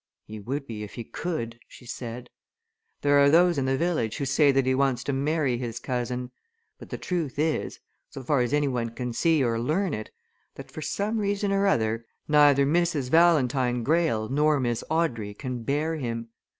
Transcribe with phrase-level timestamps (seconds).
[0.25, 2.31] "He would be, if he could!" she said.
[3.03, 6.31] "There are those in the village who say that he wants to marry his cousin.
[6.79, 10.09] But the truth is so far as one can see or learn it
[10.55, 13.11] that for some reason or other, neither Mrs.
[13.11, 16.29] Valentine Greyle nor Miss Audrey can bear him!